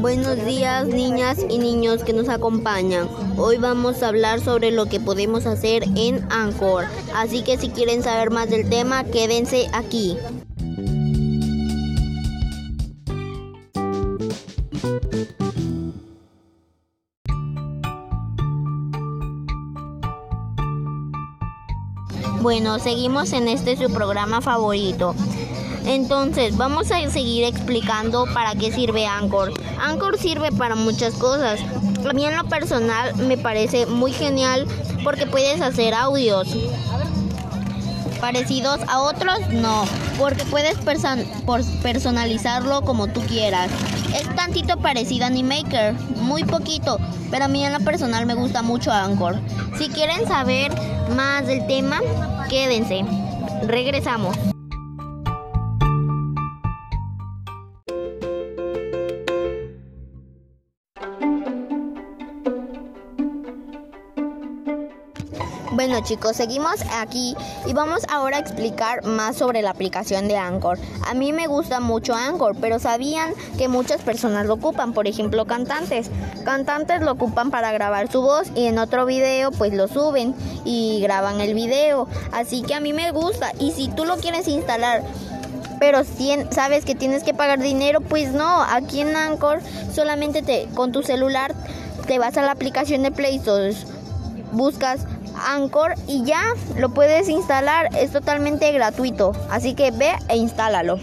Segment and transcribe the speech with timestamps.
[0.00, 3.08] Buenos días niñas y niños que nos acompañan.
[3.36, 6.84] Hoy vamos a hablar sobre lo que podemos hacer en Anchor.
[7.16, 10.16] Así que si quieren saber más del tema, quédense aquí.
[22.40, 25.16] Bueno, seguimos en este su programa favorito.
[25.88, 29.54] Entonces, vamos a seguir explicando para qué sirve Anchor.
[29.80, 31.60] Anchor sirve para muchas cosas.
[32.06, 34.66] A mí en lo personal me parece muy genial
[35.02, 36.54] porque puedes hacer audios.
[38.20, 39.86] Parecidos a otros, no,
[40.18, 40.76] porque puedes
[41.82, 43.70] personalizarlo como tú quieras.
[44.14, 46.98] Es tantito parecido a Animaker, muy poquito,
[47.30, 49.36] pero a mí en lo personal me gusta mucho Anchor.
[49.78, 50.70] Si quieren saber
[51.16, 52.00] más del tema,
[52.50, 53.06] quédense.
[53.66, 54.36] Regresamos.
[65.72, 70.78] Bueno chicos, seguimos aquí y vamos ahora a explicar más sobre la aplicación de Anchor.
[71.06, 75.46] A mí me gusta mucho Anchor, pero sabían que muchas personas lo ocupan, por ejemplo
[75.46, 76.10] cantantes.
[76.44, 81.00] Cantantes lo ocupan para grabar su voz y en otro video pues lo suben y
[81.02, 82.08] graban el video.
[82.32, 85.02] Así que a mí me gusta y si tú lo quieres instalar
[85.78, 86.00] pero
[86.50, 89.60] sabes que tienes que pagar dinero, pues no, aquí en Anchor
[89.94, 91.54] solamente te con tu celular
[92.06, 93.76] te vas a la aplicación de Play Store,
[94.50, 95.00] buscas
[95.46, 96.42] Anchor y ya
[96.76, 100.98] lo puedes instalar, es totalmente gratuito, así que ve e instálalo.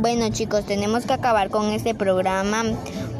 [0.00, 2.64] Bueno chicos, tenemos que acabar con este programa.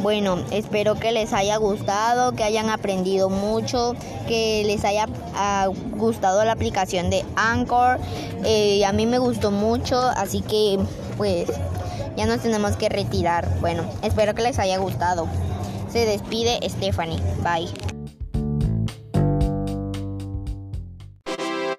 [0.01, 3.95] Bueno, espero que les haya gustado, que hayan aprendido mucho,
[4.27, 7.99] que les haya ah, gustado la aplicación de Anchor.
[8.47, 10.79] Eh, a mí me gustó mucho, así que
[11.19, 11.51] pues
[12.17, 13.47] ya nos tenemos que retirar.
[13.61, 15.29] Bueno, espero que les haya gustado.
[15.93, 17.21] Se despide Stephanie.
[17.43, 18.00] Bye.